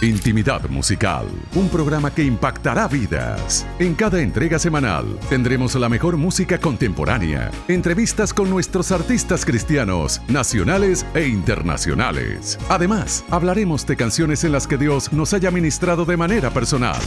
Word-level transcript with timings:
Intimidad 0.00 0.68
Musical, 0.68 1.26
un 1.54 1.68
programa 1.68 2.12
que 2.12 2.24
impactará 2.24 2.88
vidas. 2.88 3.66
En 3.78 3.94
cada 3.94 4.20
entrega 4.20 4.58
semanal 4.58 5.18
tendremos 5.28 5.74
la 5.74 5.88
mejor 5.88 6.16
música 6.16 6.58
contemporánea, 6.58 7.50
entrevistas 7.68 8.34
con 8.34 8.50
nuestros 8.50 8.92
artistas 8.92 9.44
cristianos, 9.44 10.20
nacionales 10.28 11.06
e 11.14 11.26
internacionales. 11.26 12.58
Además, 12.68 13.24
hablaremos 13.30 13.86
de 13.86 13.96
canciones 13.96 14.44
en 14.44 14.52
las 14.52 14.66
que 14.66 14.78
Dios 14.78 15.12
nos 15.12 15.32
haya 15.32 15.50
ministrado 15.50 16.04
de 16.04 16.16
manera 16.16 16.50
personal. 16.50 17.00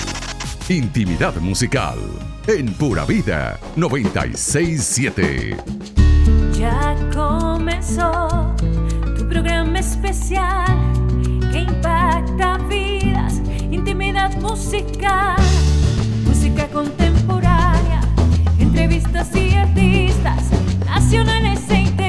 Intimidad 0.69 1.35
Musical, 1.35 1.97
en 2.47 2.73
Pura 2.73 3.05
Vida 3.05 3.59
967. 3.75 5.55
Ya 6.53 6.95
comenzó 7.13 8.55
tu 9.15 9.27
programa 9.29 9.79
especial 9.79 11.06
impacta 11.57 12.57
vidas, 12.69 13.41
intimidad 13.71 14.35
musical, 14.41 15.37
música 16.25 16.67
contemporánea, 16.67 18.01
entrevistas 18.59 19.35
y 19.35 19.55
artistas 19.55 20.43
nacionales 20.85 21.59
e 21.69 21.75
internacionales. 21.75 22.06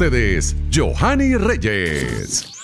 Ustedes, 0.00 0.56
Johanny 0.70 1.36
Reyes. 1.36 2.59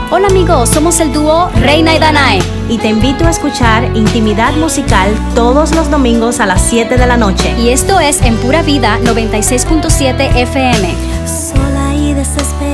Hola 0.09 0.27
amigos, 0.27 0.69
somos 0.69 0.99
el 0.99 1.13
dúo 1.13 1.51
Reina 1.61 1.95
y 1.95 1.99
Danae 1.99 2.39
y 2.67 2.79
te 2.79 2.87
invito 2.87 3.27
a 3.27 3.29
escuchar 3.29 3.95
Intimidad 3.95 4.55
Musical 4.55 5.11
todos 5.35 5.75
los 5.75 5.91
domingos 5.91 6.39
a 6.39 6.47
las 6.47 6.63
7 6.63 6.97
de 6.97 7.05
la 7.05 7.15
noche. 7.15 7.53
Y 7.59 7.69
esto 7.69 7.99
es 7.99 8.23
en 8.23 8.35
Pura 8.37 8.63
Vida 8.63 8.97
96.7 9.03 10.35
FM. 10.35 10.95
Sola 11.27 11.93
y 11.93 12.15
desesperada 12.15 12.66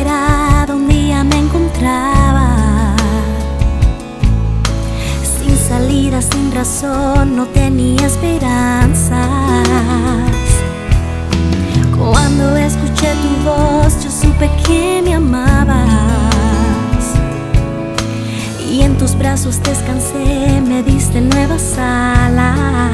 brazos 19.34 19.64
descansé, 19.64 20.62
me 20.62 20.84
diste 20.84 21.20
nuevas 21.20 21.76
alas 21.80 22.92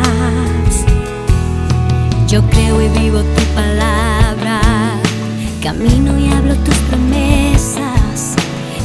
Yo 2.30 2.42
creo 2.44 2.82
y 2.82 2.88
vivo 2.98 3.20
tu 3.20 3.44
palabra 3.54 4.62
Camino 5.62 6.18
y 6.18 6.32
hablo 6.32 6.56
tus 6.64 6.78
promesas. 6.90 8.36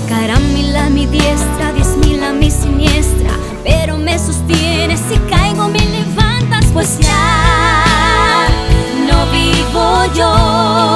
Caerán 0.08 0.52
mil 0.52 0.74
a 0.74 0.90
mi 0.90 1.06
diestra, 1.06 1.72
diez 1.72 1.96
mil 1.96 2.20
a 2.24 2.32
mi 2.32 2.50
siniestra. 2.50 3.30
Pero 3.62 3.98
me 3.98 4.18
sostienes 4.18 5.00
si 5.08 5.16
caigo, 5.30 5.68
me 5.68 5.78
levantas, 5.78 6.66
pues 6.72 6.98
ya 6.98 8.48
no 9.08 9.26
vivo 9.30 10.12
yo, 10.16 10.93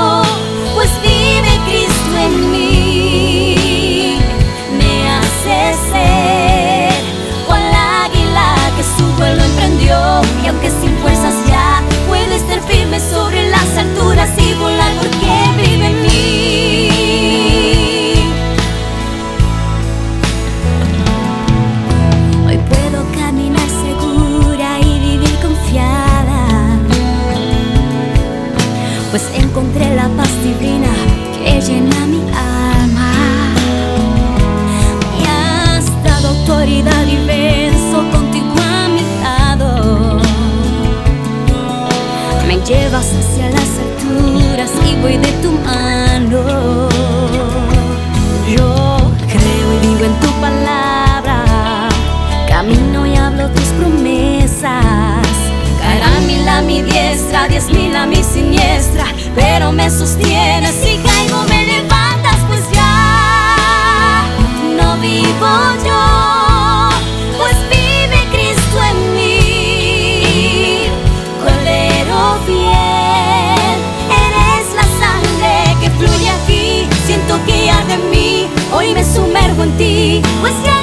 mi 56.83 56.91
diestra, 56.91 57.49
diez 57.49 57.71
mil 57.71 57.95
a 57.95 58.07
mi 58.07 58.23
siniestra. 58.23 59.07
Pero 59.35 59.73
me 59.73 59.91
sostienes 59.91 60.75
y 60.85 60.99
caigo, 60.99 61.43
me 61.49 61.67
levantas, 61.67 62.37
pues 62.47 62.61
ya 62.73 64.25
no 64.77 64.97
vivo 64.99 65.53
yo. 65.85 66.91
Pues 67.37 67.57
vive 67.71 68.19
Cristo 68.31 68.79
en 68.91 69.15
mí. 69.15 70.87
Cordero 71.43 72.39
fiel, 72.47 73.79
eres 74.25 74.67
la 74.75 74.87
sangre 75.01 75.77
que 75.81 75.91
fluye 75.91 76.31
aquí. 76.31 76.89
Siento 77.07 77.39
que 77.47 77.71
arde 77.71 77.95
en 77.95 78.11
mí, 78.11 78.49
hoy 78.73 78.95
me 78.95 79.05
sumerjo 79.05 79.63
en 79.63 79.77
ti. 79.77 80.23
Pues 80.41 80.55
ya 80.65 80.78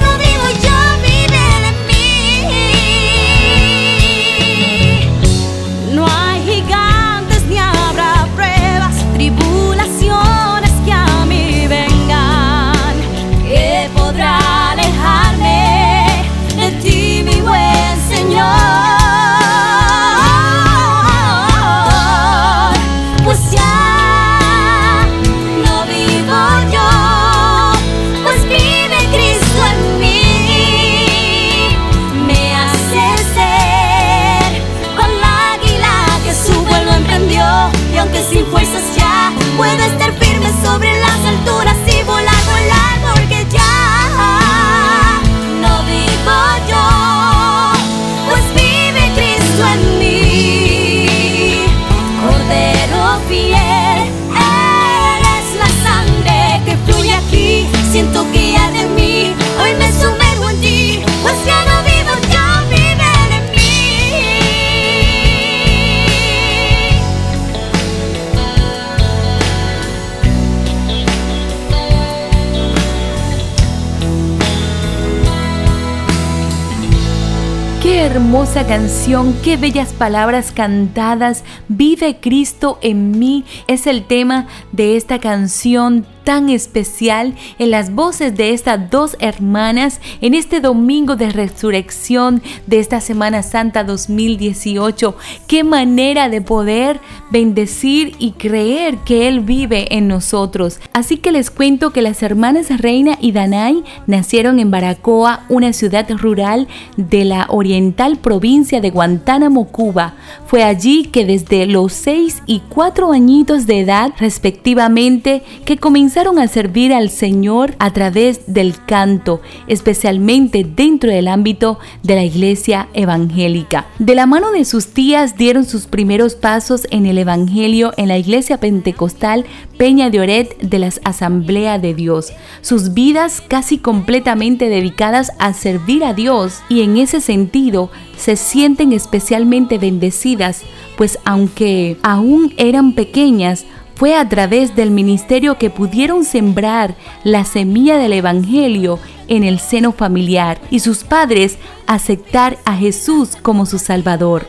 hermosa 78.05 78.67
canción, 78.67 79.35
qué 79.43 79.57
bellas 79.57 79.91
palabras 79.91 80.51
cantadas. 80.51 81.43
Vive 81.67 82.19
Cristo 82.19 82.77
en 82.83 83.17
mí 83.17 83.45
es 83.67 83.87
el 83.87 84.05
tema 84.05 84.45
de 84.71 84.95
esta 84.95 85.19
canción 85.19 86.05
tan 86.25 86.49
especial 86.49 87.35
en 87.59 87.71
las 87.71 87.93
voces 87.93 88.35
de 88.35 88.51
estas 88.51 88.89
dos 88.89 89.15
hermanas 89.19 90.01
en 90.19 90.33
este 90.33 90.59
domingo 90.59 91.15
de 91.15 91.29
resurrección 91.29 92.41
de 92.65 92.79
esta 92.79 92.99
Semana 92.99 93.43
Santa 93.43 93.83
2018. 93.83 95.15
Qué 95.47 95.63
manera 95.63 96.27
de 96.27 96.41
poder 96.41 96.99
bendecir 97.31 98.15
y 98.17 98.31
creer 98.31 98.97
que 99.05 99.27
Él 99.27 99.41
vive 99.41 99.95
en 99.95 100.07
nosotros. 100.07 100.79
Así 100.93 101.17
que 101.17 101.31
les 101.31 101.51
cuento 101.51 101.91
que 101.91 102.01
las 102.01 102.23
hermanas 102.23 102.75
Reina 102.81 103.17
y 103.21 103.31
Danay 103.31 103.83
nacieron 104.07 104.59
en 104.59 104.71
Baracoa, 104.71 105.45
una 105.47 105.73
ciudad 105.73 106.09
rural 106.09 106.67
de 106.97 107.23
la 107.23 107.45
oriental 107.49 108.17
provincia 108.17 108.81
de 108.81 108.89
Guantánamo, 108.89 109.67
Cuba. 109.67 110.15
Fue 110.47 110.63
allí 110.63 111.05
que 111.05 111.23
desde 111.25 111.67
los 111.67 111.93
6 111.93 112.41
y 112.47 112.61
4 112.67 113.11
añitos 113.11 113.67
de 113.67 113.81
edad 113.81 114.11
respectivamente 114.17 115.43
que 115.65 115.77
comenzaron 115.77 116.14
a 116.15 116.47
servir 116.47 116.93
al 116.93 117.09
Señor 117.09 117.75
a 117.77 117.91
través 117.91 118.41
del 118.47 118.73
canto, 118.85 119.41
especialmente 119.67 120.63
dentro 120.63 121.11
del 121.11 121.27
ámbito 121.27 121.77
de 122.03 122.15
la 122.15 122.23
iglesia 122.23 122.87
evangélica. 122.93 123.85
De 123.99 124.15
la 124.15 124.25
mano 124.25 124.53
de 124.53 124.63
sus 124.63 124.87
tías 124.87 125.37
dieron 125.37 125.65
sus 125.65 125.87
primeros 125.87 126.35
pasos 126.35 126.87
en 126.89 127.05
el 127.05 127.17
Evangelio 127.17 127.91
en 127.97 128.07
la 128.07 128.17
iglesia 128.17 128.61
pentecostal 128.61 129.45
Peña 129.77 130.09
de 130.09 130.21
Oret 130.21 130.57
de 130.59 130.79
las 130.79 131.01
Asamblea 131.03 131.79
de 131.79 131.93
Dios. 131.93 132.31
Sus 132.61 132.93
vidas 132.93 133.43
casi 133.45 133.77
completamente 133.77 134.69
dedicadas 134.69 135.33
a 135.37 135.51
servir 135.51 136.05
a 136.05 136.13
Dios 136.13 136.61
y 136.69 136.81
en 136.81 136.95
ese 136.95 137.19
sentido 137.19 137.91
se 138.17 138.37
sienten 138.37 138.93
especialmente 138.93 139.77
bendecidas, 139.77 140.61
pues 140.97 141.19
aunque 141.25 141.97
aún 142.03 142.53
eran 142.55 142.93
pequeñas, 142.93 143.65
fue 143.95 144.15
a 144.15 144.27
través 144.27 144.75
del 144.75 144.91
ministerio 144.91 145.57
que 145.57 145.69
pudieron 145.69 146.25
sembrar 146.25 146.95
la 147.23 147.45
semilla 147.45 147.97
del 147.97 148.13
Evangelio 148.13 148.99
en 149.27 149.43
el 149.43 149.59
seno 149.59 149.91
familiar 149.91 150.59
y 150.69 150.79
sus 150.79 151.03
padres 151.03 151.57
aceptar 151.87 152.57
a 152.65 152.75
Jesús 152.75 153.37
como 153.41 153.65
su 153.65 153.79
Salvador. 153.79 154.47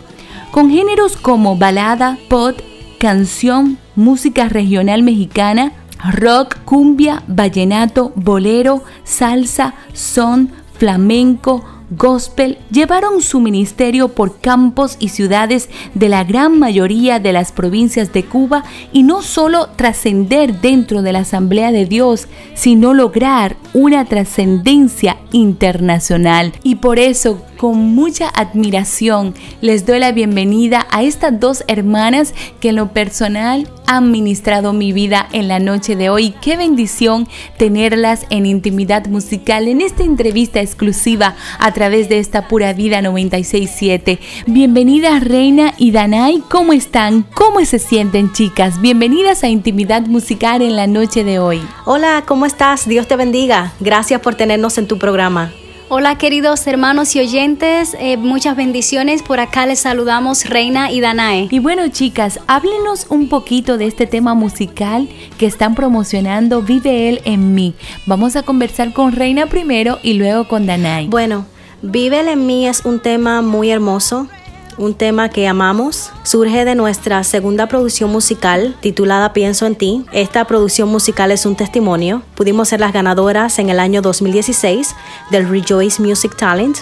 Con 0.51 0.71
géneros 0.71 1.17
como 1.17 1.57
balada, 1.57 2.19
pop, 2.29 2.57
canción, 2.99 3.79
música 3.95 4.49
regional 4.49 5.03
mexicana, 5.03 5.73
rock, 6.13 6.57
cumbia, 6.65 7.23
vallenato, 7.27 8.13
bolero, 8.17 8.83
salsa, 9.05 9.75
son, 9.93 10.51
flamenco, 10.79 11.65
gospel 11.91 12.59
llevaron 12.71 13.23
su 13.23 13.41
ministerio 13.41 14.09
por 14.09 14.41
campos 14.41 14.97
y 14.99 15.11
ciudades 15.11 15.69
de 15.95 16.09
la 16.09 16.25
gran 16.25 16.59
mayoría 16.59 17.19
de 17.19 17.33
las 17.33 17.53
provincias 17.53 18.13
de 18.13 18.25
Cuba 18.25 18.65
y 18.93 19.03
no 19.03 19.23
solo 19.23 19.69
trascender 19.77 20.61
dentro 20.61 21.03
de 21.03 21.13
la 21.13 21.21
Asamblea 21.21 21.73
de 21.73 21.87
Dios, 21.87 22.27
sino 22.55 22.95
lograr 22.95 23.57
una 23.75 24.05
trascendencia 24.05 25.19
internacional. 25.33 26.53
Y 26.63 26.77
por 26.77 26.99
eso 26.99 27.43
con 27.57 27.95
mucha 27.95 28.29
admiración 28.29 29.35
les 29.61 29.87
doy 29.87 29.99
la 29.99 30.13
bienvenida 30.13 30.87
a 30.91 31.03
estas 31.03 31.39
dos 31.41 31.65
hermanas 31.69 32.35
que 32.61 32.71
en 32.71 32.77
lo 32.77 32.93
personal 32.93 33.69
han 33.87 34.11
ministrado 34.11 34.73
mi 34.73 34.93
vida 34.93 35.29
en 35.33 35.49
la 35.49 35.59
noche 35.59 35.97
de 35.97 36.11
hoy. 36.11 36.35
Qué 36.41 36.57
bendición 36.57 37.29
tenerlas 37.57 38.27
en 38.31 38.47
intimidad 38.47 39.07
musical 39.07 39.69
en 39.69 39.81
esta 39.81 40.03
entrevista 40.03 40.61
exclusiva 40.61 41.37
a 41.59 41.73
través 41.73 42.09
de 42.09 42.19
esta 42.19 42.49
Pura 42.49 42.73
Vida 42.73 43.01
967. 43.03 44.19
Bienvenidas 44.47 45.23
Reina 45.23 45.75
y 45.79 45.93
Danay, 45.93 46.43
¿cómo 46.51 46.73
están? 46.73 47.23
¿Cómo 47.35 47.65
se 47.65 47.79
sienten 47.79 48.33
chicas? 48.33 48.81
Bienvenidas 48.81 49.45
a 49.45 49.49
Intimidad 49.49 50.03
Musical 50.07 50.63
en 50.63 50.77
la 50.77 50.87
noche 50.87 51.25
de 51.25 51.39
hoy. 51.39 51.63
Hola, 51.85 52.25
¿cómo 52.27 52.47
estás? 52.47 52.89
Dios 52.89 53.07
te 53.07 53.17
bendiga. 53.17 53.73
Gracias 53.81 54.21
por 54.21 54.35
tenernos 54.35 54.79
en 54.79 54.87
tu 54.87 54.99
programa. 54.99 55.53
Hola 55.89 56.19
queridos 56.19 56.67
hermanos 56.67 57.15
y 57.15 57.21
oyentes, 57.21 57.97
eh, 58.01 58.17
muchas 58.17 58.57
bendiciones. 58.57 59.23
Por 59.23 59.39
acá 59.39 59.67
les 59.67 59.79
saludamos 59.79 60.45
Reina 60.45 60.91
y 60.91 61.01
Danae. 61.01 61.47
Y 61.49 61.61
bueno 61.61 61.87
chicas, 61.87 62.41
háblenos 62.49 63.07
un 63.09 63.29
poquito 63.29 63.79
de 63.79 63.87
este 63.87 64.09
tema 64.09 64.35
musical 64.35 65.09
que 65.39 65.47
están 65.47 65.77
promocionando 65.77 66.61
Vive 66.61 67.09
Él 67.09 67.21
en 67.25 67.55
mí. 67.55 67.75
Vamos 68.05 68.35
a 68.35 68.43
conversar 68.43 68.93
con 68.93 69.13
Reina 69.13 69.47
primero 69.47 70.01
y 70.03 70.15
luego 70.15 70.49
con 70.49 70.67
Danae. 70.67 71.07
Bueno, 71.07 71.47
Vive 71.83 72.19
Él 72.19 72.29
en 72.31 72.47
mí 72.47 72.67
es 72.67 72.85
un 72.85 72.99
tema 72.99 73.41
muy 73.41 73.71
hermoso 73.71 74.29
un 74.79 74.95
tema 74.95 75.29
que 75.29 75.49
amamos, 75.49 76.11
surge 76.23 76.65
de 76.65 76.75
nuestra 76.75 77.25
segunda 77.25 77.67
producción 77.67 78.11
musical 78.11 78.77
titulada 78.81 79.33
Pienso 79.33 79.67
en 79.67 79.75
ti. 79.75 80.05
Esta 80.13 80.45
producción 80.47 80.89
musical 80.89 81.31
es 81.31 81.47
un 81.47 81.57
testimonio. 81.57 82.23
Pudimos 82.35 82.69
ser 82.69 82.81
las 82.81 82.93
ganadoras 82.93 83.59
en 83.59 83.71
el 83.71 83.81
año 83.81 84.03
2016 84.03 84.95
del 85.31 85.49
Rejoice 85.49 86.03
Music 86.03 86.37
Talent 86.37 86.79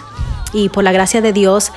y 0.52 0.68
por 0.68 0.84
la 0.84 0.92
gracia 0.92 1.20
de 1.20 1.32
Dios 1.32 1.72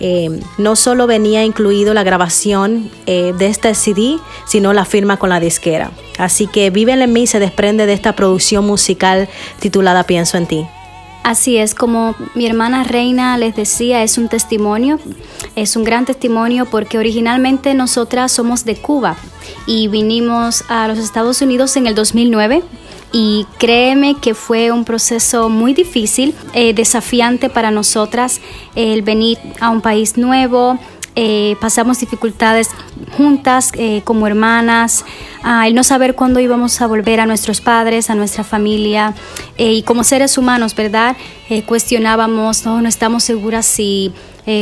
eh, 0.00 0.40
no 0.56 0.76
solo 0.76 1.06
venía 1.06 1.44
incluido 1.44 1.92
la 1.92 2.02
grabación 2.02 2.90
eh, 3.06 3.34
de 3.36 3.46
este 3.46 3.74
CD, 3.74 4.16
sino 4.46 4.72
la 4.72 4.86
firma 4.86 5.18
con 5.18 5.28
la 5.28 5.40
disquera. 5.40 5.90
Así 6.18 6.46
que 6.46 6.70
Vive 6.70 6.92
en 6.92 7.12
mí 7.12 7.26
se 7.26 7.38
desprende 7.38 7.86
de 7.86 7.92
esta 7.92 8.16
producción 8.16 8.66
musical 8.66 9.28
titulada 9.60 10.04
Pienso 10.04 10.38
en 10.38 10.46
ti. 10.46 10.66
Así 11.22 11.58
es, 11.58 11.74
como 11.74 12.14
mi 12.34 12.46
hermana 12.46 12.82
Reina 12.82 13.36
les 13.36 13.54
decía, 13.54 14.02
es 14.02 14.16
un 14.16 14.28
testimonio, 14.28 14.98
es 15.54 15.76
un 15.76 15.84
gran 15.84 16.06
testimonio 16.06 16.64
porque 16.64 16.96
originalmente 16.96 17.74
nosotras 17.74 18.32
somos 18.32 18.64
de 18.64 18.76
Cuba 18.76 19.16
y 19.66 19.88
vinimos 19.88 20.64
a 20.68 20.88
los 20.88 20.98
Estados 20.98 21.42
Unidos 21.42 21.76
en 21.76 21.86
el 21.86 21.94
2009 21.94 22.62
y 23.12 23.46
créeme 23.58 24.14
que 24.14 24.34
fue 24.34 24.70
un 24.72 24.84
proceso 24.84 25.48
muy 25.48 25.74
difícil, 25.74 26.34
eh, 26.54 26.72
desafiante 26.72 27.50
para 27.50 27.70
nosotras 27.70 28.40
el 28.74 29.02
venir 29.02 29.38
a 29.60 29.70
un 29.70 29.82
país 29.82 30.16
nuevo, 30.16 30.78
eh, 31.16 31.56
pasamos 31.60 31.98
dificultades 31.98 32.70
juntas 33.16 33.72
eh, 33.74 34.02
como 34.04 34.26
hermanas, 34.26 35.04
el 35.66 35.74
no 35.74 35.82
saber 35.82 36.14
cuándo 36.14 36.38
íbamos 36.38 36.80
a 36.80 36.86
volver 36.86 37.18
a 37.20 37.26
nuestros 37.26 37.60
padres, 37.60 38.10
a 38.10 38.14
nuestra 38.14 38.44
familia 38.44 39.14
eh, 39.58 39.72
y 39.72 39.82
como 39.82 40.04
seres 40.04 40.38
humanos, 40.38 40.74
¿verdad? 40.74 41.16
cuestionábamos, 41.66 42.64
no, 42.64 42.80
no 42.80 42.88
estamos 42.88 43.24
seguras 43.24 43.66
si 43.66 44.12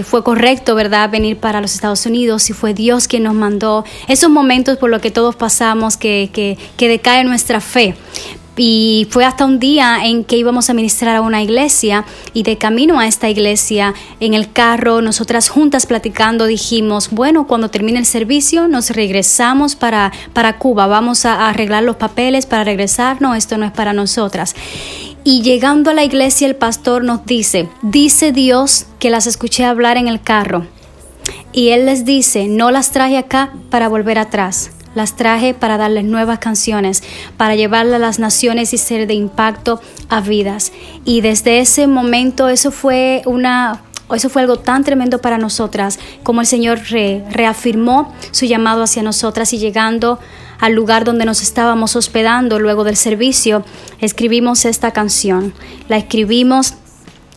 fue 0.04 0.24
correcto, 0.24 0.74
¿verdad? 0.74 1.10
Venir 1.10 1.36
para 1.36 1.60
los 1.60 1.74
Estados 1.74 2.06
Unidos, 2.06 2.42
si 2.42 2.54
fue 2.54 2.72
Dios 2.72 3.08
quien 3.08 3.24
nos 3.24 3.34
mandó. 3.34 3.84
Esos 4.06 4.30
momentos 4.30 4.78
por 4.78 4.88
los 4.88 5.02
que 5.02 5.10
todos 5.10 5.36
pasamos 5.36 5.98
que, 5.98 6.30
que, 6.32 6.56
que 6.78 6.88
decae 6.88 7.24
nuestra 7.24 7.60
fe. 7.60 7.94
Y 8.60 9.06
fue 9.10 9.24
hasta 9.24 9.44
un 9.44 9.60
día 9.60 10.04
en 10.04 10.24
que 10.24 10.36
íbamos 10.36 10.68
a 10.68 10.74
ministrar 10.74 11.14
a 11.14 11.20
una 11.20 11.40
iglesia 11.40 12.04
y 12.34 12.42
de 12.42 12.58
camino 12.58 12.98
a 12.98 13.06
esta 13.06 13.28
iglesia, 13.28 13.94
en 14.18 14.34
el 14.34 14.52
carro, 14.52 15.00
nosotras 15.00 15.48
juntas 15.48 15.86
platicando, 15.86 16.46
dijimos, 16.46 17.10
bueno, 17.12 17.46
cuando 17.46 17.70
termine 17.70 18.00
el 18.00 18.04
servicio 18.04 18.66
nos 18.66 18.90
regresamos 18.90 19.76
para, 19.76 20.12
para 20.32 20.58
Cuba, 20.58 20.88
vamos 20.88 21.24
a 21.24 21.48
arreglar 21.48 21.84
los 21.84 21.96
papeles 21.96 22.46
para 22.46 22.64
regresar, 22.64 23.22
no, 23.22 23.36
esto 23.36 23.58
no 23.58 23.64
es 23.64 23.70
para 23.70 23.92
nosotras. 23.92 24.56
Y 25.22 25.42
llegando 25.42 25.90
a 25.90 25.94
la 25.94 26.02
iglesia 26.02 26.48
el 26.48 26.56
pastor 26.56 27.04
nos 27.04 27.24
dice, 27.26 27.68
dice 27.82 28.32
Dios 28.32 28.86
que 28.98 29.10
las 29.10 29.28
escuché 29.28 29.66
hablar 29.66 29.96
en 29.98 30.08
el 30.08 30.20
carro. 30.20 30.66
Y 31.52 31.68
él 31.68 31.86
les 31.86 32.04
dice, 32.04 32.48
no 32.48 32.72
las 32.72 32.90
traje 32.90 33.18
acá 33.18 33.52
para 33.70 33.88
volver 33.88 34.18
atrás 34.18 34.72
las 34.98 35.16
traje 35.16 35.54
para 35.54 35.78
darles 35.78 36.04
nuevas 36.04 36.38
canciones, 36.40 37.02
para 37.38 37.54
llevarlas 37.54 37.96
a 37.96 37.98
las 37.98 38.18
naciones 38.18 38.74
y 38.74 38.78
ser 38.78 39.06
de 39.06 39.14
impacto 39.14 39.80
a 40.10 40.20
vidas. 40.20 40.72
Y 41.06 41.22
desde 41.22 41.60
ese 41.60 41.86
momento 41.86 42.48
eso 42.50 42.70
fue 42.70 43.22
una 43.24 43.82
eso 44.14 44.30
fue 44.30 44.40
algo 44.40 44.58
tan 44.58 44.84
tremendo 44.84 45.18
para 45.18 45.36
nosotras, 45.36 45.98
como 46.22 46.40
el 46.40 46.46
Señor 46.46 46.80
reafirmó 46.80 48.14
su 48.30 48.46
llamado 48.46 48.82
hacia 48.82 49.02
nosotras 49.02 49.52
y 49.52 49.58
llegando 49.58 50.18
al 50.58 50.72
lugar 50.72 51.04
donde 51.04 51.24
nos 51.24 51.42
estábamos 51.42 51.94
hospedando 51.94 52.58
luego 52.58 52.84
del 52.84 52.96
servicio, 52.96 53.64
escribimos 54.00 54.64
esta 54.64 54.92
canción. 54.92 55.52
La 55.88 55.98
escribimos 55.98 56.74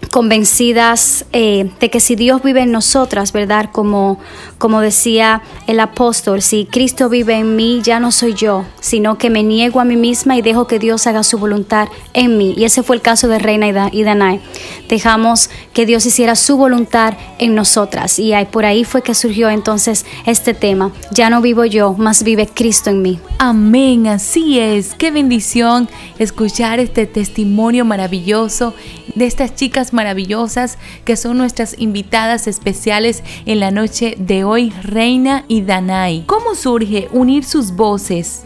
convencidas 0.10 1.25
eh, 1.31 1.72
de 1.79 1.89
que 1.89 2.00
si 2.00 2.15
Dios 2.15 2.43
vive 2.43 2.62
en 2.62 2.72
nosotras, 2.72 3.31
¿verdad? 3.31 3.70
Como, 3.72 4.20
como 4.58 4.81
decía 4.81 5.41
el 5.67 5.79
apóstol, 5.79 6.41
si 6.41 6.65
Cristo 6.65 7.10
vive 7.10 7.36
en 7.36 7.55
mí, 7.55 7.81
ya 7.84 8.00
no 8.00 8.12
soy 8.12 8.34
yo, 8.34 8.65
sino 8.79 9.17
que 9.17 9.29
me 9.29 9.43
niego 9.43 9.79
a 9.79 9.86
mí 9.86 9.96
misma 9.96 10.36
y 10.38 10.41
dejo 10.41 10.67
que 10.67 10.79
Dios 10.79 11.08
haga 11.08 11.24
su 11.24 11.38
voluntad 11.38 11.88
en 12.13 12.38
mí. 12.38 12.53
Y 12.58 12.65
ese 12.65 12.84
fue 12.84 12.96
el 12.96 13.01
caso 13.01 13.27
de 13.27 13.39
Reina 13.39 13.89
y 13.91 14.03
Danae. 14.03 14.41
Dejamos 14.89 15.50
que 15.74 15.86
Dios 15.86 16.05
hiciera 16.05 16.36
su 16.36 16.58
voluntad 16.58 17.13
en 17.38 17.55
nosotras. 17.55 18.20
Y 18.20 18.34
ahí, 18.34 18.46
por 18.46 18.65
ahí 18.65 18.84
fue 18.84 19.01
que 19.01 19.15
surgió 19.15 19.50
entonces 19.50 20.05
este 20.25 20.53
tema. 20.53 20.91
Ya 21.12 21.29
no 21.29 21.41
vivo 21.41 21.65
yo, 21.65 21.93
más 21.93 22.24
vive 22.24 22.48
Cristo 22.48 22.89
en 22.89 23.01
mí. 23.01 23.20
Amén, 23.38 24.08
así 24.08 24.60
es. 24.60 24.93
Qué 24.96 25.12
bendición 25.12 25.89
escuchar 26.20 26.79
este 26.79 27.05
testimonio 27.05 27.86
maravilloso 27.86 28.74
de 29.15 29.25
estas 29.25 29.55
chicas 29.55 29.91
maravillosas 29.94 30.78
que 31.06 31.16
son 31.16 31.38
nuestras 31.38 31.76
invitadas 31.78 32.48
especiales 32.48 33.24
en 33.46 33.60
la 33.60 33.72
noche 33.72 34.16
de 34.18 34.44
hoy, 34.44 34.72
Reina 34.84 35.46
y 35.48 35.62
Danai. 35.62 36.26
¿Cómo 36.26 36.56
surge 36.56 37.08
unir 37.12 37.44
sus 37.44 37.72
voces? 37.72 38.44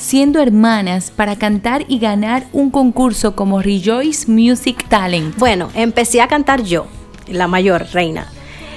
siendo 0.00 0.40
hermanas 0.40 1.12
para 1.14 1.36
cantar 1.36 1.84
y 1.86 1.98
ganar 1.98 2.46
un 2.54 2.70
concurso 2.70 3.36
como 3.36 3.60
Rejoice 3.60 4.30
Music 4.30 4.86
Talent? 4.88 5.36
Bueno, 5.36 5.68
empecé 5.74 6.22
a 6.22 6.26
cantar 6.26 6.62
yo, 6.62 6.86
la 7.28 7.46
mayor 7.46 7.86
reina. 7.92 8.26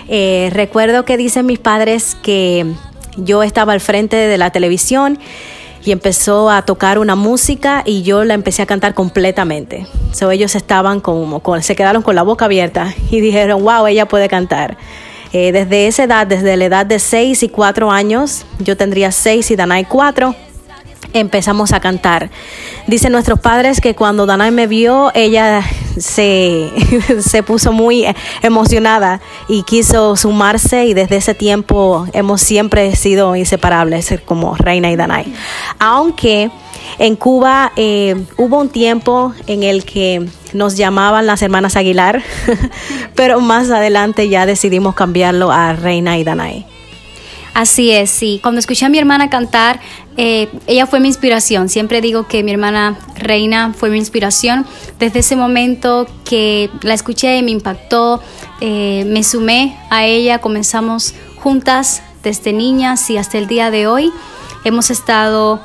Eh, 0.10 0.50
recuerdo 0.52 1.06
que 1.06 1.16
dicen 1.16 1.46
mis 1.46 1.60
padres 1.60 2.18
que 2.22 2.66
yo 3.16 3.42
estaba 3.42 3.74
al 3.74 3.80
frente 3.80 4.16
de 4.16 4.38
la 4.38 4.52
televisión 4.52 5.18
y 5.86 5.92
empezó 5.92 6.50
a 6.50 6.64
tocar 6.64 7.00
una 7.00 7.16
música 7.16 7.84
y 7.86 8.04
yo 8.04 8.24
la 8.24 8.34
empecé 8.34 8.62
a 8.62 8.66
cantar 8.66 8.94
completamente. 8.94 9.88
So, 10.12 10.32
ellos 10.32 10.56
estaban 10.56 11.00
como, 11.00 11.42
se 11.62 11.76
quedaron 11.76 12.02
con 12.04 12.16
la 12.16 12.24
boca 12.24 12.46
abierta 12.46 12.94
y 13.12 13.20
dijeron, 13.20 13.64
wow, 13.64 13.88
ella 13.88 14.08
puede 14.08 14.30
cantar. 14.30 14.78
Eh, 15.34 15.52
desde 15.52 15.88
esa 15.88 16.04
edad, 16.04 16.28
desde 16.28 16.56
la 16.58 16.66
edad 16.66 16.86
de 16.86 17.00
6 17.00 17.44
y 17.44 17.50
4 17.50 17.92
años, 17.92 18.46
yo 18.60 18.78
tendría 18.78 19.12
6 19.12 19.50
y 19.50 19.56
Danai 19.56 19.86
4, 19.86 20.36
empezamos 21.14 21.74
a 21.74 21.80
cantar. 21.80 22.30
Dicen 22.88 23.12
nuestros 23.12 23.40
padres 23.40 23.82
que 23.82 23.96
cuando 23.96 24.26
Danai 24.26 24.52
me 24.52 24.68
vio, 24.68 25.12
ella 25.14 25.64
se, 25.98 26.72
se 27.22 27.44
puso 27.44 27.72
muy 27.72 28.06
emocionada 28.42 29.22
y 29.48 29.64
quiso 29.64 30.16
sumarse 30.16 30.86
y 30.86 30.94
desde 30.94 31.18
ese 31.18 31.34
tiempo 31.34 32.08
hemos 32.14 32.42
siempre 32.42 32.96
sido 32.96 33.36
inseparables 33.36 34.14
como 34.26 34.56
Reina 34.56 34.92
y 34.92 34.96
Danai. 34.96 35.26
Aunque 35.80 36.52
en 37.00 37.16
Cuba 37.16 37.72
eh, 37.76 38.16
hubo 38.38 38.60
un 38.60 38.70
tiempo 38.70 39.34
en 39.48 39.64
el 39.64 39.86
que 39.86 40.26
nos 40.54 40.78
llamaban 40.78 41.26
las 41.26 41.42
hermanas 41.42 41.76
Aguilar, 41.76 42.22
pero 43.16 43.40
más 43.40 43.70
adelante 43.72 44.30
ya 44.30 44.46
decidimos 44.46 44.96
cambiarlo 44.96 45.52
a 45.52 45.74
Reina 45.74 46.18
y 46.18 46.24
Danai. 46.24 46.66
Así 47.54 47.92
es, 47.92 48.10
sí. 48.10 48.40
Cuando 48.42 48.60
escuché 48.60 48.86
a 48.86 48.90
mi 48.90 48.98
hermana 48.98 49.30
cantar, 49.30 49.80
eh, 50.18 50.50
ella 50.68 50.86
fue 50.86 51.00
mi 51.00 51.08
inspiración. 51.08 51.70
Siempre 51.70 52.02
digo 52.02 52.28
que 52.28 52.44
mi 52.44 52.52
hermana 52.52 52.98
Reina 53.16 53.74
fue 53.76 53.90
mi 53.90 53.98
inspiración. 53.98 54.66
Desde 55.00 55.20
ese 55.20 55.36
momento 55.36 56.08
que 56.26 56.70
la 56.82 56.94
escuché 56.94 57.38
y 57.38 57.44
me 57.44 57.52
impactó, 57.52 58.22
eh, 58.62 59.04
me 59.08 59.24
sumé 59.24 59.78
a 59.90 60.06
ella, 60.06 60.40
comenzamos 60.40 61.14
juntas 61.38 62.04
desde 62.24 62.54
niñas 62.54 63.10
y 63.10 63.18
hasta 63.18 63.38
el 63.38 63.48
día 63.48 63.72
de 63.72 63.88
hoy. 63.88 64.12
Hemos 64.64 64.92
estado 64.92 65.60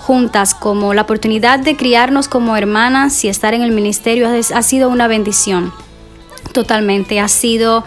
juntas 0.00 0.54
como 0.54 0.94
la 0.94 1.02
oportunidad 1.02 1.60
de 1.60 1.76
criarnos 1.76 2.26
como 2.26 2.56
hermanas 2.56 3.24
y 3.24 3.28
estar 3.28 3.54
en 3.54 3.62
el 3.62 3.70
ministerio 3.70 4.28
ha 4.28 4.62
sido 4.62 4.88
una 4.88 5.06
bendición. 5.06 5.72
Totalmente, 6.52 7.20
ha 7.20 7.28
sido 7.28 7.84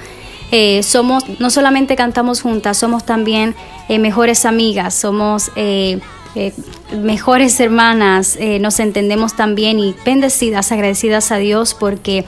eh, 0.55 0.83
somos, 0.83 1.24
no 1.39 1.50
solamente 1.50 1.95
cantamos 1.95 2.43
juntas, 2.43 2.77
somos 2.77 3.03
también 3.03 3.55
eh, 3.89 3.98
mejores 3.98 4.45
amigas, 4.45 4.93
somos 4.93 5.50
eh, 5.55 6.00
mejores 6.95 7.60
hermanas, 7.60 8.38
nos 8.60 8.79
entendemos 8.79 9.36
también 9.36 9.79
y 9.79 9.95
bendecidas, 10.03 10.72
agradecidas 10.72 11.31
a 11.31 11.38
Dios 11.38 11.75
porque 11.75 12.25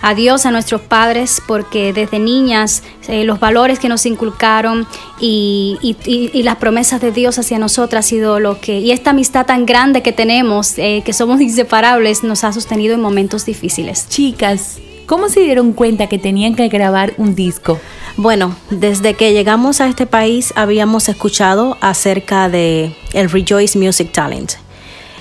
a 0.00 0.14
Dios, 0.14 0.46
a 0.46 0.52
nuestros 0.52 0.80
padres, 0.80 1.42
porque 1.46 1.92
desde 1.92 2.20
niñas 2.20 2.84
los 3.08 3.40
valores 3.40 3.80
que 3.80 3.88
nos 3.88 4.06
inculcaron 4.06 4.86
y, 5.20 5.76
y, 5.82 6.42
las 6.44 6.54
promesas 6.56 7.00
de 7.00 7.10
Dios 7.10 7.36
hacia 7.40 7.58
nosotras 7.58 8.06
ha 8.06 8.08
sido 8.08 8.38
lo 8.38 8.60
que, 8.60 8.78
y 8.78 8.92
esta 8.92 9.10
amistad 9.10 9.44
tan 9.44 9.66
grande 9.66 10.02
que 10.02 10.12
tenemos, 10.12 10.74
que 10.74 11.12
somos 11.12 11.40
inseparables, 11.40 12.22
nos 12.22 12.44
ha 12.44 12.52
sostenido 12.52 12.94
en 12.94 13.00
momentos 13.00 13.44
difíciles. 13.44 14.08
Chicas, 14.08 14.78
¿Cómo 15.08 15.30
se 15.30 15.40
dieron 15.40 15.72
cuenta 15.72 16.06
que 16.06 16.18
tenían 16.18 16.54
que 16.54 16.68
grabar 16.68 17.14
un 17.16 17.34
disco? 17.34 17.80
Bueno, 18.18 18.54
desde 18.68 19.14
que 19.14 19.32
llegamos 19.32 19.80
a 19.80 19.88
este 19.88 20.04
país 20.04 20.52
habíamos 20.54 21.08
escuchado 21.08 21.78
acerca 21.80 22.50
de 22.50 22.94
el 23.14 23.30
Rejoice 23.30 23.78
Music 23.78 24.12
Talent. 24.12 24.52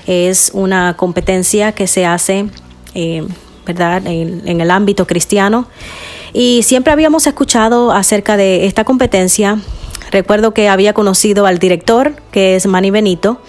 Es 0.06 0.51
una 0.53 0.98
competencia 0.98 1.72
que 1.72 1.88
se 1.88 2.06
hace, 2.06 2.50
eh, 2.96 3.25
¿verdad?, 3.65 4.06
en, 4.08 4.60
el 4.60 4.72
ámbito 4.72 5.08
cristiano. 5.08 5.70
Y 6.34 6.63
siempre 6.63 6.91
habíamos 6.91 7.25
escuchado 7.25 7.94
acerca 7.94 8.36
de 8.36 8.65
esta 8.65 8.84
competencia. 8.84 9.58
Recuerdo 10.12 10.53
que 10.53 10.67
había 10.67 10.91
conocido 10.91 11.46
al 11.46 11.60
director, 11.60 12.13
que 12.32 12.58
es 12.58 12.65
Manny 12.65 12.91
Benito, 12.91 13.39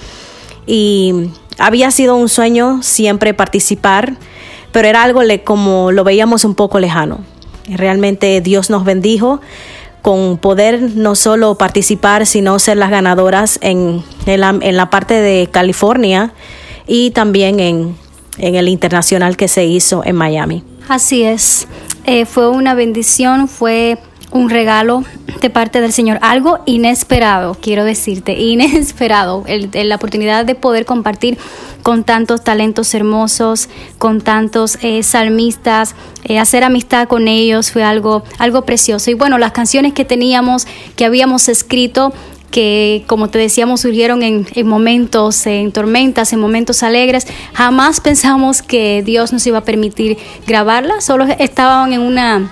y 0.69 1.33
había 1.59 1.91
sido 1.91 2.15
un 2.15 2.29
sueño 2.29 2.81
siempre 2.85 3.35
participar 3.35 4.19
pero 4.73 4.89
era 4.89 5.03
algo 5.03 5.21
como 5.45 5.93
lo 5.93 6.05
veíamos 6.05 6.45
un 6.45 6.55
poco 6.55 6.79
lejano. 6.79 7.21
Realmente 7.69 8.41
Dios 8.41 8.71
nos 8.71 8.85
bendijo 8.85 9.41
con 10.03 10.39
poder 10.39 10.81
no 10.95 11.15
solo 11.15 11.57
participar, 11.57 12.25
sino 12.27 12.59
ser 12.59 12.77
las 12.77 12.91
ganadoras 12.91 13.59
en, 13.63 14.03
en, 14.27 14.77
la, 14.77 14.91
parte 14.91 15.15
de 15.15 15.49
California 15.51 16.33
y 16.87 17.11
también 17.11 17.61
en, 17.61 17.97
en, 18.39 18.55
el 18.55 18.69
internacional 18.69 19.37
que 19.37 19.49
se 19.49 19.65
hizo 19.65 20.03
en 20.05 20.17
Miami. 20.17 20.63
Así 20.89 21.25
es, 21.25 21.69
eh, 22.05 22.25
fue 22.25 22.49
una 22.49 22.75
bendición, 22.75 23.49
fue 23.49 23.99
un 24.31 24.51
regalo 24.51 25.05
de 25.41 25.51
parte 25.51 25.81
del 25.81 25.93
Señor, 25.93 26.19
algo 26.21 26.59
inesperado, 26.67 27.57
quiero 27.61 27.85
decirte, 27.85 28.33
inesperado, 28.39 29.45
la 29.73 29.97
oportunidad 29.97 30.45
de 30.45 30.55
poder 30.55 30.85
compartir 30.85 31.39
con 31.83 32.05
tantos 32.05 32.43
talentos 32.45 32.93
hermosos, 32.95 33.69
con 33.99 34.21
tantos 34.21 34.79
eh, 34.83 35.03
salmistas, 35.03 35.95
eh, 36.25 36.39
hacer 36.39 36.65
amistad 36.65 37.09
con 37.09 37.29
ellos 37.29 37.71
fue 37.71 37.83
algo, 37.83 38.25
algo 38.39 38.63
precioso. 38.63 39.11
Y 39.11 39.15
bueno, 39.15 39.39
las 39.39 39.53
canciones 39.53 39.93
que 39.93 40.05
teníamos, 40.05 40.67
que 40.97 41.05
habíamos 41.05 41.49
escrito, 41.49 42.13
que 42.51 43.05
como 43.07 43.29
te 43.29 43.39
decíamos 43.39 43.83
surgieron 43.83 44.23
en, 44.23 44.47
en, 44.55 44.67
momentos, 44.67 45.47
en 45.47 45.71
tormentas, 45.71 46.33
en 46.33 46.41
momentos 46.41 46.83
alegres. 46.83 47.27
Jamás 47.53 48.01
pensamos 48.01 48.63
que 48.63 49.03
Dios 49.03 49.33
nos 49.33 49.47
iba 49.47 49.59
a 49.59 49.65
permitir 49.65 50.17
grabarlas, 50.47 51.05
solo 51.05 51.25
estaban 51.25 51.93
en 51.93 52.01
una 52.01 52.51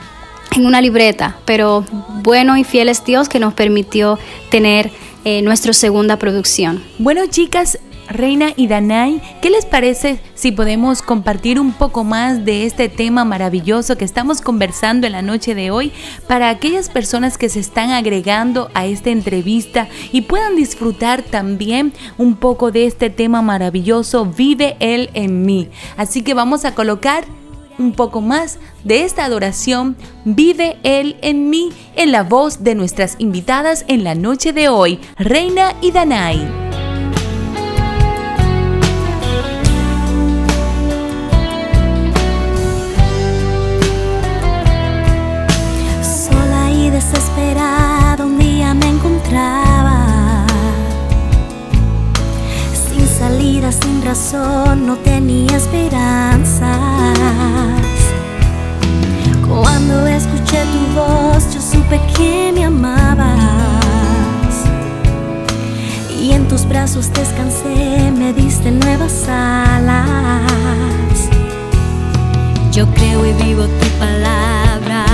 en 0.55 0.67
una 0.67 0.81
libreta, 0.81 1.39
pero 1.45 1.85
bueno 2.23 2.57
y 2.57 2.65
fiel 2.65 2.89
es 2.89 3.05
Dios 3.05 3.29
que 3.29 3.39
nos 3.39 3.55
permitió 3.55 4.19
tener 4.51 4.91
eh, 5.25 5.43
nuestra 5.43 5.73
segunda 5.73 6.19
producción. 6.19 6.83
Bueno, 6.99 7.23
chicas, 7.29 7.79
Reina 8.09 8.53
y 8.57 8.69
Danai, 8.69 9.21
¿qué 9.43 9.51
les 9.51 9.65
parece 9.65 10.21
si 10.35 10.53
podemos 10.53 11.03
compartir 11.03 11.59
un 11.59 11.73
poco 11.73 12.05
más 12.05 12.45
de 12.45 12.65
este 12.65 12.89
tema 12.89 13.25
maravilloso 13.25 13.97
que 13.97 14.05
estamos 14.05 14.41
conversando 14.41 15.07
en 15.07 15.13
la 15.13 15.23
noche 15.23 15.55
de 15.55 15.71
hoy 15.71 15.93
para 16.29 16.49
aquellas 16.49 16.89
personas 16.89 17.39
que 17.39 17.49
se 17.49 17.61
están 17.61 17.91
agregando 17.91 18.71
a 18.75 18.87
esta 18.87 19.11
entrevista 19.11 19.89
y 20.13 20.23
puedan 20.23 20.57
disfrutar 20.57 21.23
también 21.23 21.93
un 22.17 22.37
poco 22.37 22.71
de 22.71 22.87
este 22.87 23.11
tema 23.11 23.43
maravilloso, 23.43 24.27
Vive 24.27 24.77
Él 24.81 25.11
en 25.15 25.45
mí? 25.45 25.69
Así 25.97 26.23
que 26.23 26.35
vamos 26.35 26.65
a 26.65 26.75
colocar 26.75 27.25
un 27.79 27.93
poco 27.93 28.21
más 28.21 28.59
de 28.85 29.05
esta 29.05 29.25
adoración, 29.25 29.97
vive 30.25 30.79
Él 30.83 31.17
en 31.23 31.51
mí 31.51 31.71
en 31.95 32.13
la 32.13 32.23
voz 32.23 32.63
de 32.63 32.75
nuestras 32.75 33.17
invitadas 33.19 33.85
en 33.89 34.05
la 34.05 34.15
noche 34.15 34.53
de 34.53 34.69
hoy, 34.69 35.01
Reina 35.19 35.75
y 35.81 35.91
Danai. 35.91 36.67
Sin 53.73 54.01
razón, 54.05 54.87
no 54.87 54.97
tenía 54.99 55.57
esperanza. 55.57 56.76
Tu 60.77 61.01
voz, 61.01 61.55
yo 61.55 61.61
supe 61.61 62.01
que 62.15 62.53
me 62.55 62.65
amabas. 62.65 63.39
Y 66.21 66.33
en 66.33 66.47
tus 66.49 66.67
brazos 66.67 67.11
descansé, 67.13 68.11
me 68.11 68.33
diste 68.33 68.71
nuevas 68.71 69.29
alas. 69.29 70.51
Yo 72.73 72.87
creo 72.95 73.25
y 73.25 73.33
vivo 73.45 73.65
tu 73.65 73.89
palabra, 73.99 75.05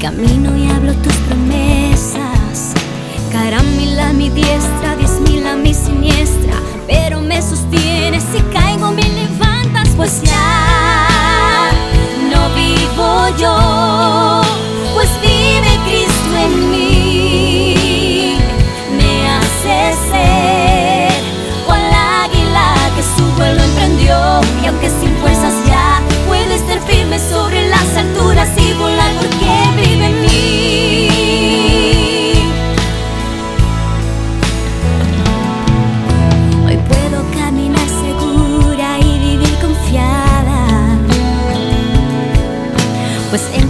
camino 0.00 0.56
y 0.56 0.70
hablo 0.70 0.92
tus 0.94 1.14
promesas. 1.28 2.74
Caerá 3.32 3.62
mil 3.62 3.98
a 3.98 4.12
mi 4.12 4.28
diestra, 4.30 4.96
diez 4.96 5.20
mil 5.20 5.46
a 5.46 5.56
mi 5.56 5.74
siniestra, 5.74 6.54
pero 6.86 7.20
me 7.20 7.40
sostienes 7.42 8.22
si 8.32 8.40
caigo 8.52 8.92
me 8.92 9.02
levantas, 9.02 9.88
pues 9.96 10.22
ya 10.22 11.09
was 43.30 43.48
in 43.54 43.69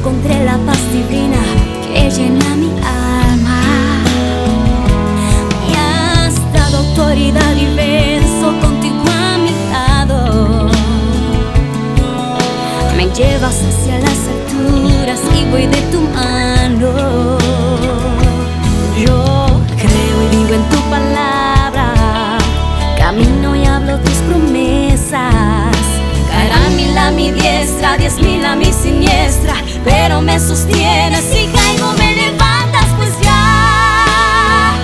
pero 29.85 30.21
me 30.21 30.39
sostienes. 30.39 31.25
Y 31.35 31.47
caigo, 31.47 31.93
me 31.99 32.15
levantas, 32.15 32.87
pues 32.97 33.11
ya 33.23 34.75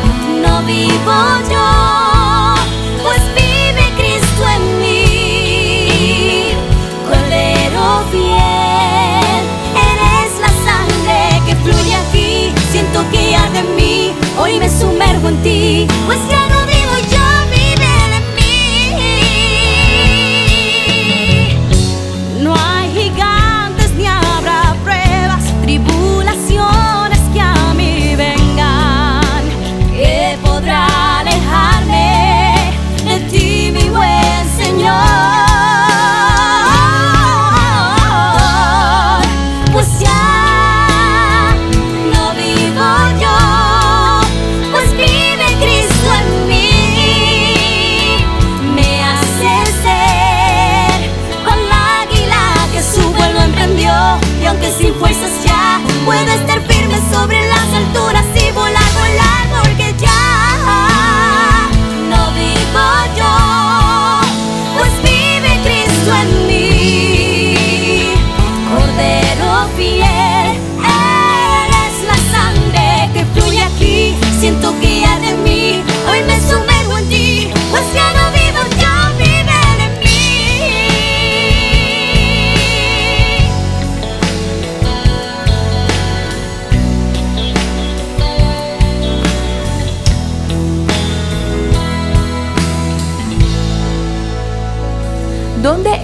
no 0.43 0.63
vivo 0.63 1.19
yo, 1.51 2.55
pues 3.03 3.21
vive 3.35 3.85
Cristo 3.97 4.43
en 4.57 4.81
mí, 4.81 6.49
Cordero 7.09 8.05
fiel, 8.11 9.45
eres 9.91 10.33
la 10.41 10.53
sangre 10.65 11.19
que 11.47 11.55
fluye 11.57 11.97
aquí, 11.97 12.53
siento 12.71 13.05
que 13.11 13.37
arde 13.37 13.59
en 13.61 13.77
mí, 13.77 14.13
hoy 14.39 14.59
me 14.59 14.69
sumergo 14.69 15.29
en 15.29 15.43
ti, 15.43 15.87
pues 16.07 16.19
ya 16.31 16.46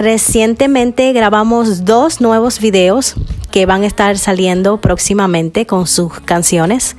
Recientemente 0.00 1.12
grabamos 1.12 1.84
dos 1.84 2.22
nuevos 2.22 2.58
videos 2.58 3.16
que 3.50 3.66
van 3.66 3.82
a 3.82 3.86
estar 3.86 4.16
saliendo 4.16 4.80
próximamente 4.80 5.66
con 5.66 5.86
sus 5.86 6.20
canciones 6.20 6.96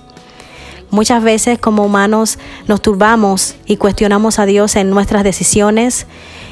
Muchas 0.89 1.23
veces 1.23 1.57
como 1.57 1.83
humanos 1.83 2.37
nos 2.67 2.81
turbamos 2.81 3.55
y 3.65 3.77
cuestionamos 3.77 4.37
a 4.37 4.45
Dios 4.45 4.75
en 4.75 4.91
nuestras 4.91 5.23
decisiones 5.23 6.05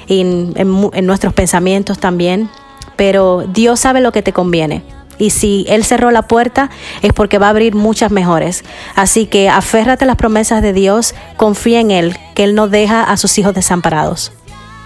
y 0.07 0.21
en, 0.21 1.05
nuestros 1.05 1.33
pensamientos 1.33 1.99
también, 1.99 2.49
pero 2.95 3.45
Dios 3.47 3.79
sabe 3.79 4.01
lo 4.01 4.11
que 4.11 4.23
te 4.23 4.33
conviene 4.33 4.83
y 5.19 5.29
si 5.29 5.65
Él 5.69 5.83
cerró 5.83 6.09
la 6.09 6.23
puerta 6.23 6.71
es 7.03 7.13
porque 7.13 7.37
va 7.37 7.47
a 7.47 7.49
abrir 7.51 7.75
muchas 7.75 8.09
mejores. 8.09 8.63
Así 8.95 9.27
que 9.27 9.47
aférrate 9.47 10.05
a 10.05 10.07
las 10.07 10.15
promesas 10.15 10.63
de 10.63 10.73
Dios, 10.73 11.13
confía 11.37 11.79
en 11.79 11.91
Él, 11.91 12.17
que 12.33 12.43
Él 12.43 12.55
no 12.55 12.67
deja 12.67 13.03
a 13.03 13.17
sus 13.17 13.37
hijos 13.37 13.53
desamparados. 13.53 14.31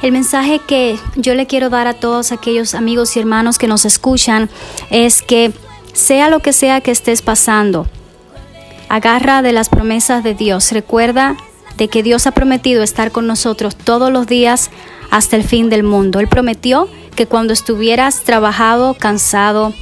El 0.06 0.12
mensaje 0.12 0.60
que 0.60 1.00
yo 1.16 1.34
le 1.34 1.48
quiero 1.48 1.72
dar 1.72 1.88
a 1.88 1.96
todos 1.96 2.32
aquellos 2.32 2.76
amigos 2.76 3.18
y 3.18 3.20
hermanos 3.20 3.58
que 3.58 3.68
nos 3.68 3.86
escuchan 3.86 4.52
es 4.92 5.24
que 5.24 5.52
sea 5.94 6.30
lo 6.30 6.42
que 6.42 6.54
sea 6.54 6.80
que 6.80 6.92
estés 6.92 7.24
pasando, 7.24 7.88
agarra 8.88 9.42
de 9.42 9.52
las 9.52 9.68
promesas 9.68 10.24
de 10.24 10.36
Dios. 10.36 10.72
Recuerda 10.72 11.36
de 11.78 11.88
que 11.88 12.04
Dios 12.04 12.28
ha 12.28 12.34
prometido 12.34 12.84
estar 12.84 13.12
con 13.12 13.26
nosotros 13.26 13.76
todos 13.76 14.12
los 14.12 14.28
días 14.28 14.70
hasta 15.10 15.38
el 15.38 15.44
fin 15.44 15.72
del 15.72 15.82
mundo. 15.82 16.20
Él 16.20 16.28
prometió 16.28 16.88
que 17.16 17.26
cuando 17.26 17.52
estuvieras 17.52 18.22
trabajado, 18.22 18.94
cansado, 18.94 19.74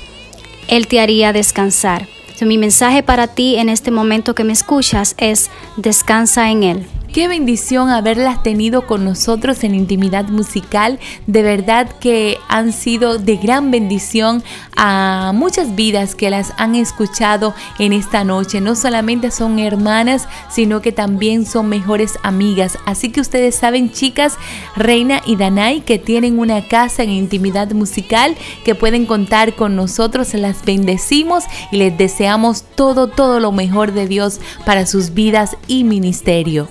Él 0.70 0.88
te 0.88 1.02
haría 1.02 1.34
descansar. 1.34 2.08
mi 2.40 2.58
mensaje 2.58 3.04
para 3.04 3.28
ti 3.28 3.58
en 3.58 3.68
este 3.68 3.92
momento 3.92 4.36
que 4.36 4.46
me 4.46 4.54
escuchas 4.54 5.16
es 5.18 5.50
descansa 5.76 6.50
en 6.50 6.64
Él. 6.64 6.88
Qué 7.13 7.28
bendición 7.28 7.91
haberlas 7.91 8.41
tenido 8.41 8.88
con 8.88 9.06
nosotros 9.06 9.63
en 9.63 9.76
intimidad 9.76 10.30
musical. 10.30 10.97
De 11.28 11.43
verdad 11.43 11.88
que 11.99 12.39
han 12.49 12.73
sido 12.73 13.19
de 13.19 13.38
gran 13.38 13.69
bendición 13.69 14.43
a 14.76 15.32
muchas 15.36 15.76
vidas 15.76 16.15
que 16.15 16.32
las 16.32 16.54
han 16.58 16.73
escuchado 16.73 17.54
en 17.78 17.93
esta 17.93 18.23
noche. 18.23 18.62
No 18.62 18.73
solamente 18.73 19.30
son 19.30 19.60
hermanas, 19.60 20.28
sino 20.49 20.82
que 20.82 20.91
también 20.91 21.45
son 21.45 21.69
mejores 21.69 22.17
amigas. 22.23 22.80
Así 22.88 23.12
que 23.12 23.21
ustedes 23.21 23.54
saben, 23.54 23.91
chicas, 23.91 24.39
Reina 24.76 25.21
y 25.23 25.36
Danai, 25.36 25.82
que 25.82 25.99
tienen 25.99 26.39
una 26.39 26.67
casa 26.67 27.04
en 27.04 27.12
intimidad 27.12 27.73
musical, 27.73 28.36
que 28.65 28.73
pueden 28.73 29.06
contar 29.06 29.54
con 29.54 29.76
nosotros. 29.76 30.34
Las 30.34 30.65
bendecimos 30.65 31.43
y 31.71 31.78
les 31.78 31.95
deseamos 31.95 32.63
todo, 32.73 33.06
todo 33.06 33.39
lo 33.39 33.52
mejor 33.52 33.91
de 33.91 34.08
Dios 34.08 34.39
para 34.65 34.88
sus 34.88 35.13
vidas 35.13 35.58
y 35.67 35.84
ministerio. 35.84 36.69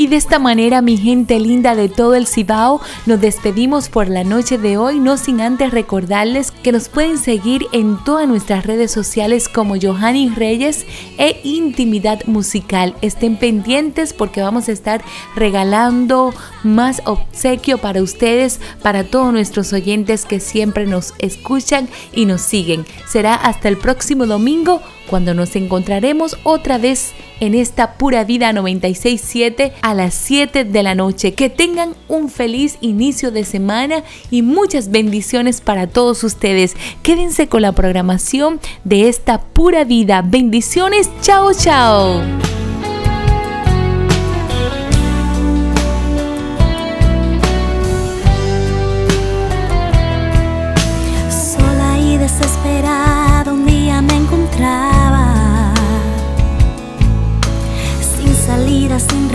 Y 0.00 0.06
de 0.06 0.16
esta 0.16 0.38
manera, 0.38 0.80
mi 0.80 0.96
gente 0.96 1.38
linda 1.38 1.74
de 1.74 1.90
todo 1.90 2.14
el 2.14 2.26
Cibao, 2.26 2.80
nos 3.04 3.20
despedimos 3.20 3.90
por 3.90 4.08
la 4.08 4.24
noche 4.24 4.56
de 4.56 4.78
hoy, 4.78 4.98
no 4.98 5.18
sin 5.18 5.42
antes 5.42 5.72
recordarles 5.72 6.52
que 6.52 6.72
nos 6.72 6.88
pueden 6.88 7.18
seguir 7.18 7.66
en 7.72 8.02
todas 8.02 8.26
nuestras 8.26 8.64
redes 8.64 8.90
sociales 8.90 9.46
como 9.46 9.74
Johanny 9.78 10.30
Reyes 10.30 10.86
e 11.18 11.38
Intimidad 11.44 12.24
Musical. 12.24 12.94
Estén 13.02 13.36
pendientes 13.36 14.14
porque 14.14 14.40
vamos 14.40 14.70
a 14.70 14.72
estar 14.72 15.04
regalando 15.36 16.32
más 16.62 17.02
obsequio 17.04 17.76
para 17.76 18.02
ustedes, 18.02 18.58
para 18.82 19.04
todos 19.04 19.34
nuestros 19.34 19.70
oyentes 19.74 20.24
que 20.24 20.40
siempre 20.40 20.86
nos 20.86 21.12
escuchan 21.18 21.90
y 22.14 22.24
nos 22.24 22.40
siguen. 22.40 22.86
Será 23.06 23.34
hasta 23.34 23.68
el 23.68 23.76
próximo 23.76 24.26
domingo 24.26 24.80
cuando 25.10 25.34
nos 25.34 25.56
encontraremos 25.56 26.38
otra 26.44 26.78
vez 26.78 27.12
en 27.40 27.54
esta 27.54 27.94
pura 27.94 28.22
vida 28.22 28.52
967 28.52 29.72
a 29.82 29.92
las 29.92 30.14
7 30.14 30.64
de 30.64 30.82
la 30.84 30.94
noche. 30.94 31.34
Que 31.34 31.50
tengan 31.50 31.94
un 32.06 32.30
feliz 32.30 32.78
inicio 32.80 33.32
de 33.32 33.44
semana 33.44 34.04
y 34.30 34.42
muchas 34.42 34.90
bendiciones 34.90 35.60
para 35.60 35.88
todos 35.88 36.22
ustedes. 36.22 36.76
Quédense 37.02 37.48
con 37.48 37.62
la 37.62 37.72
programación 37.72 38.60
de 38.84 39.08
esta 39.08 39.40
pura 39.40 39.82
vida. 39.82 40.22
Bendiciones. 40.22 41.10
Chao, 41.22 41.52
chao. 41.52 42.22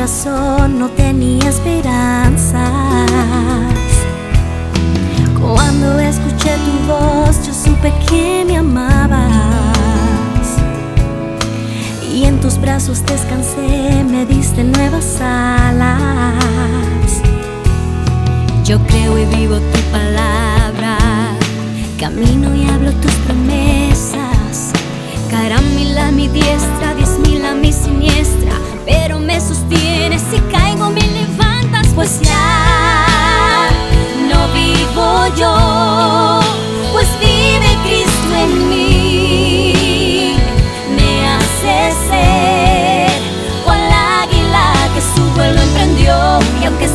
No 0.06 0.88
tenía 0.90 1.50
esperanzas. 1.50 2.62
Cuando 5.42 6.00
escuché 6.00 6.56
tu 6.64 6.88
voz 6.88 7.44
yo 7.44 7.52
supe 7.52 7.92
que 8.08 8.46
me 8.46 8.58
amabas. 8.58 9.32
Y 12.14 12.26
en 12.26 12.40
tus 12.40 12.60
brazos 12.62 13.04
descansé, 13.04 14.04
me 14.08 14.28
diste 14.28 14.64
nuevas 14.64 15.20
alas. 15.20 15.96
Yo 18.64 18.78
creo 18.86 19.18
y 19.18 19.26
vivo 19.26 19.56
tu 19.58 19.80
palabra, 19.92 20.98
camino 22.00 22.56
y 22.56 22.68
hablo 22.68 22.92
tus 22.94 23.14
promesas. 23.26 24.72
Caerán 25.32 25.76
mil 25.76 25.98
a 25.98 26.12
mi 26.12 26.28
diestra, 26.28 26.94
si 30.14 30.40
caigo 30.52 30.90
me 30.92 31.02
levantas, 31.02 31.88
pues 31.96 32.22
ya 32.22 33.68
no 34.30 34.48
vivo 34.54 35.28
yo, 35.36 36.40
pues 36.94 37.08
vive 37.20 37.76
Cristo 37.84 38.36
en 38.38 38.70
mí, 38.70 40.36
me 40.96 41.28
hace 41.28 41.92
ser 42.08 43.10
cual 43.66 43.82
águila 44.22 44.74
que 44.94 45.02
su 45.02 45.24
vuelo 45.36 45.60
emprendió 45.60 46.40
y 46.62 46.66
aunque 46.66 46.88